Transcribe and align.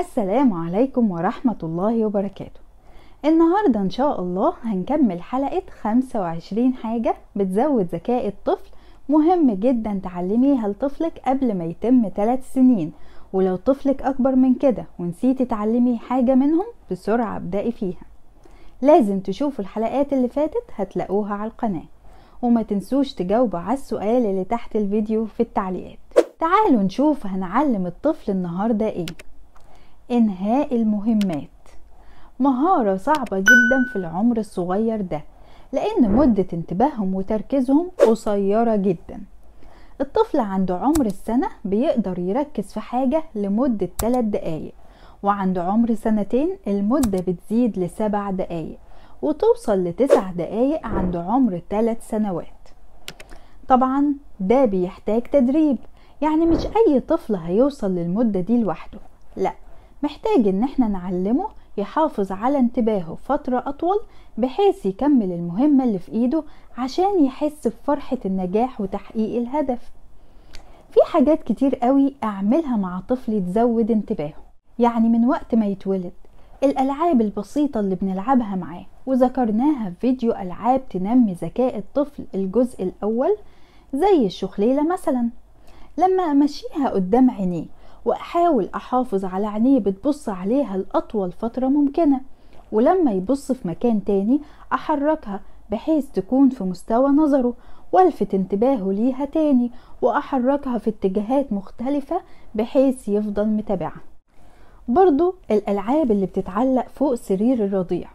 السلام 0.00 0.52
عليكم 0.52 1.10
ورحمة 1.10 1.56
الله 1.62 2.04
وبركاته. 2.06 2.60
النهاردة 3.24 3.80
إن 3.80 3.90
شاء 3.90 4.20
الله 4.20 4.54
هنكمل 4.62 5.22
حلقة 5.22 5.62
25 5.82 6.74
حاجة 6.74 7.14
بتزود 7.36 7.84
ذكاء 7.84 8.28
الطفل. 8.28 8.70
مهم 9.08 9.50
جدا 9.50 10.00
تعلميها 10.02 10.68
لطفلك 10.68 11.20
قبل 11.26 11.54
ما 11.58 11.64
يتم 11.64 12.08
3 12.16 12.42
سنين. 12.42 12.92
ولو 13.32 13.56
طفلك 13.56 14.02
أكبر 14.02 14.34
من 14.34 14.54
كده 14.54 14.84
ونسيتي 14.98 15.44
تعلمي 15.44 15.98
حاجة 15.98 16.34
منهم 16.34 16.66
بسرعة 16.90 17.36
ابدأي 17.36 17.72
فيها. 17.72 18.02
لازم 18.82 19.20
تشوفوا 19.20 19.64
الحلقات 19.64 20.12
اللي 20.12 20.28
فاتت 20.28 20.64
هتلاقوها 20.76 21.34
على 21.34 21.50
القناة. 21.50 21.84
وما 22.42 22.62
تنسوش 22.62 23.12
تجاوبوا 23.14 23.58
على 23.58 23.74
السؤال 23.74 24.26
اللي 24.26 24.44
تحت 24.44 24.76
الفيديو 24.76 25.26
في 25.26 25.40
التعليقات. 25.40 25.98
تعالوا 26.40 26.82
نشوف 26.82 27.26
هنعلم 27.26 27.86
الطفل 27.86 28.32
النهاردة 28.32 28.88
إيه. 28.88 29.06
إنهاء 30.10 30.76
المهمات. 30.76 31.48
مهارة 32.40 32.96
صعبة 32.96 33.38
جدا 33.38 33.84
في 33.92 33.96
العمر 33.96 34.38
الصغير 34.38 35.00
ده 35.00 35.22
لأن 35.72 36.12
مدة 36.12 36.46
انتباههم 36.52 37.14
وتركيزهم 37.14 37.90
قصيرة 38.08 38.76
جدا. 38.76 39.20
الطفل 40.00 40.40
عنده 40.40 40.76
عمر 40.76 41.06
السنة 41.06 41.48
بيقدر 41.64 42.18
يركز 42.18 42.72
في 42.72 42.80
حاجة 42.80 43.22
لمدة 43.34 43.88
3 43.98 44.20
دقايق 44.20 44.72
وعند 45.22 45.58
عمر 45.58 45.94
سنتين 45.94 46.56
المدة 46.66 47.18
بتزيد 47.28 47.78
لسبع 47.78 48.30
دقايق 48.30 48.78
وتوصل 49.22 49.84
لتسع 49.84 50.30
دقايق 50.30 50.86
عند 50.86 51.16
عمر 51.16 51.60
3 51.70 52.00
سنوات. 52.00 52.46
طبعا 53.68 54.14
ده 54.40 54.64
بيحتاج 54.64 55.22
تدريب 55.22 55.76
يعني 56.22 56.46
مش 56.46 56.66
أي 56.66 57.00
طفل 57.00 57.34
هيوصل 57.34 57.90
للمدة 57.94 58.40
دي 58.40 58.62
لوحده 58.62 58.98
لأ. 59.36 59.52
محتاج 60.02 60.48
إن 60.48 60.62
إحنا 60.62 60.88
نعلمه 60.88 61.48
يحافظ 61.76 62.32
على 62.32 62.58
انتباهه 62.58 63.14
فترة 63.14 63.64
أطول 63.66 64.00
بحيث 64.38 64.86
يكمل 64.86 65.32
المهمة 65.32 65.84
اللي 65.84 65.98
في 65.98 66.12
إيده 66.12 66.44
عشان 66.78 67.24
يحس 67.24 67.68
بفرحة 67.68 68.18
النجاح 68.24 68.80
وتحقيق 68.80 69.36
الهدف. 69.40 69.90
في 70.90 71.00
حاجات 71.12 71.42
كتير 71.42 71.74
قوي 71.76 72.14
أعملها 72.24 72.76
مع 72.76 73.00
طفلي 73.08 73.40
تزود 73.40 73.90
انتباهه 73.90 74.34
يعني 74.78 75.08
من 75.08 75.26
وقت 75.26 75.54
ما 75.54 75.66
يتولد 75.66 76.12
الألعاب 76.62 77.20
البسيطة 77.20 77.80
اللي 77.80 77.94
بنلعبها 77.94 78.56
معاه 78.56 78.86
وذكرناها 79.06 79.90
في 79.90 79.96
فيديو 80.00 80.32
ألعاب 80.32 80.88
تنمي 80.88 81.32
ذكاء 81.32 81.78
الطفل 81.78 82.24
الجزء 82.34 82.82
الأول 82.82 83.36
زي 83.94 84.26
الشخليلة 84.26 84.92
مثلا. 84.92 85.28
لما 85.98 86.22
أمشيها 86.22 86.88
قدام 86.88 87.30
عينيه 87.30 87.66
وأحاول 88.04 88.68
أحافظ 88.74 89.24
على 89.24 89.46
عينيه 89.46 89.78
بتبص 89.78 90.28
عليها 90.28 90.76
لأطول 90.76 91.32
فترة 91.32 91.66
ممكنة. 91.66 92.20
ولما 92.72 93.12
يبص 93.12 93.52
في 93.52 93.68
مكان 93.68 94.04
تاني 94.04 94.40
أحركها 94.72 95.40
بحيث 95.70 96.06
تكون 96.10 96.48
في 96.48 96.64
مستوى 96.64 97.08
نظره 97.10 97.54
وألفت 97.92 98.34
انتباهه 98.34 98.92
ليها 98.92 99.24
تاني 99.24 99.70
وأحركها 100.02 100.78
في 100.78 100.90
اتجاهات 100.90 101.52
مختلفة 101.52 102.20
بحيث 102.54 103.08
يفضل 103.08 103.46
متابعها 103.46 104.00
برضو 104.88 105.34
الألعاب 105.50 106.10
اللي 106.10 106.26
بتتعلق 106.26 106.88
فوق 106.88 107.14
سرير 107.14 107.64
الرضيع 107.64 108.08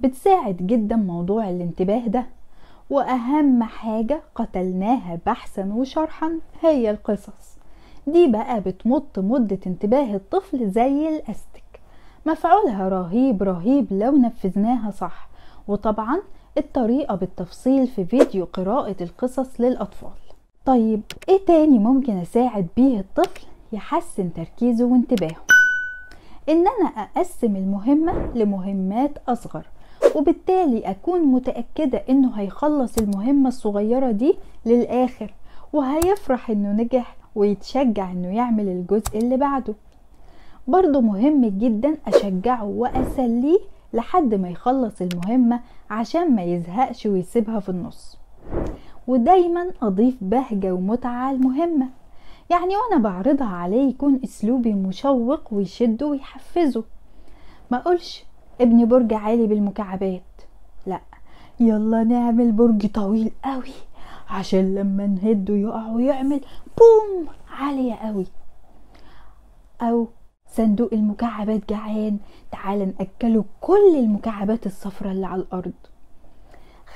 بتساعد 0.00 0.56
جدا 0.56 0.96
موضوع 0.96 1.50
الانتباه 1.50 2.06
ده. 2.06 2.26
وأهم 2.90 3.62
حاجة 3.62 4.20
قتلناها 4.34 5.18
بحثا 5.26 5.72
وشرحا 5.74 6.32
هي 6.62 6.90
القصص. 6.90 7.55
دي 8.06 8.26
بقى 8.26 8.60
بتمط 8.60 9.18
مدة 9.18 9.58
انتباه 9.66 10.14
الطفل 10.14 10.70
زي 10.70 11.08
الأستك. 11.08 11.62
مفعولها 12.26 12.88
رهيب 12.88 13.42
رهيب 13.42 13.86
لو 13.90 14.16
نفذناها 14.16 14.90
صح. 14.90 15.28
وطبعا 15.68 16.18
الطريقة 16.58 17.14
بالتفصيل 17.14 17.86
في 17.86 18.04
فيديو 18.04 18.44
قراءة 18.52 18.96
القصص 19.00 19.60
للأطفال. 19.60 20.10
طيب 20.66 21.02
إيه 21.28 21.44
تاني 21.46 21.78
ممكن 21.78 22.16
أساعد 22.16 22.66
بيه 22.76 23.00
الطفل 23.00 23.46
يحسن 23.72 24.32
تركيزه 24.32 24.84
وانتباهه؟ 24.84 25.36
إن 26.48 26.64
أنا 26.66 26.88
أقسم 26.88 27.56
المهمة 27.56 28.12
لمهمات 28.34 29.10
أصغر 29.28 29.66
وبالتالي 30.16 30.90
أكون 30.90 31.20
متأكدة 31.20 32.02
إنه 32.08 32.30
هيخلص 32.40 32.98
المهمة 32.98 33.48
الصغيرة 33.48 34.10
دي 34.10 34.38
للآخر 34.66 35.34
وهيفرح 35.72 36.50
إنه 36.50 36.72
نجح 36.72 37.16
ويتشجع 37.36 38.12
إنه 38.12 38.28
يعمل 38.28 38.68
الجزء 38.68 39.18
اللي 39.18 39.36
بعده. 39.36 39.74
برضه 40.68 41.00
مهم 41.00 41.44
جدا 41.58 41.96
أشجعه 42.06 42.64
وأسليه 42.64 43.58
لحد 43.92 44.34
ما 44.34 44.48
يخلص 44.48 45.02
المهمة 45.02 45.60
عشان 45.90 46.34
ما 46.34 46.42
يزهقش 46.42 47.06
ويسيبها 47.06 47.60
في 47.60 47.68
النص. 47.68 48.18
ودايما 49.06 49.70
أضيف 49.82 50.16
بهجة 50.20 50.74
ومتعة 50.74 51.30
المهمة. 51.30 51.88
يعني 52.50 52.74
وأنا 52.76 53.02
بعرضها 53.02 53.46
عليه 53.46 53.88
يكون 53.88 54.20
أسلوبي 54.24 54.72
مشوق 54.72 55.52
ويشده 55.52 56.06
ويحفزه. 56.06 56.84
ما 57.70 57.78
أقولش 57.78 58.24
ابني 58.60 58.84
برج 58.84 59.14
عالي 59.14 59.46
بالمكعبات. 59.46 60.22
لا 60.86 61.00
يلا 61.60 62.04
نعمل 62.04 62.52
برج 62.52 62.86
طويل 62.86 63.30
قوي. 63.44 63.72
عشان 64.28 64.74
لما 64.74 65.06
نهده 65.06 65.54
يقع 65.54 65.88
ويعمل 65.92 66.40
بوم! 66.78 67.26
عالية 67.50 67.94
قوي. 67.94 68.26
أو 69.82 70.08
صندوق 70.48 70.88
المكعبات 70.92 71.68
جعان 71.70 72.18
تعال 72.52 72.78
نأكله 72.98 73.44
كل 73.60 73.96
المكعبات 73.98 74.66
الصفراء 74.66 75.12
اللي 75.12 75.26
على 75.26 75.42
الأرض. 75.42 75.72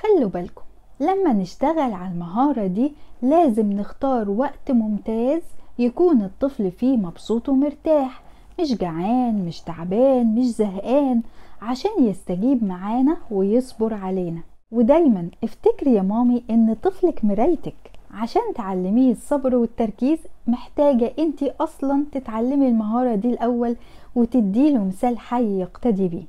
خلوا 0.00 0.30
بالكم 0.30 0.62
لما 1.00 1.32
نشتغل 1.32 1.92
على 1.92 2.12
المهارة 2.12 2.66
دي 2.66 2.92
لازم 3.22 3.72
نختار 3.72 4.30
وقت 4.30 4.70
ممتاز 4.70 5.42
يكون 5.78 6.22
الطفل 6.22 6.70
فيه 6.70 6.96
مبسوط 6.96 7.48
ومرتاح. 7.48 8.22
مش 8.60 8.74
جعان 8.74 9.44
مش 9.46 9.60
تعبان 9.60 10.34
مش 10.34 10.44
زهقان 10.44 11.22
عشان 11.62 11.90
يستجيب 12.04 12.64
معانا 12.64 13.16
ويصبر 13.30 13.94
علينا. 13.94 14.40
ودايما 14.72 15.28
افتكري 15.44 15.94
يا 15.94 16.02
مامي 16.02 16.44
إن 16.50 16.74
طفلك 16.74 17.24
مرايتك 17.24 17.74
عشان 18.10 18.42
تعلميه 18.54 19.12
الصبر 19.12 19.56
والتركيز 19.56 20.18
محتاجة 20.46 21.12
إنتي 21.18 21.52
أصلا 21.60 22.04
تتعلمي 22.12 22.68
المهارة 22.68 23.14
دي 23.14 23.30
الأول 23.30 23.76
وتديله 24.14 24.84
مثال 24.84 25.18
حي 25.18 25.60
يقتدي 25.60 26.08
بيه. 26.08 26.24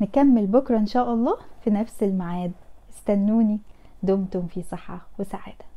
نكمل 0.00 0.46
بكرة 0.46 0.78
إن 0.78 0.86
شاء 0.86 1.14
الله 1.14 1.36
في 1.64 1.70
نفس 1.70 2.02
الميعاد. 2.02 2.52
استنوني 2.96 3.58
دمتم 4.02 4.46
في 4.46 4.62
صحة 4.62 5.06
وسعادة. 5.18 5.71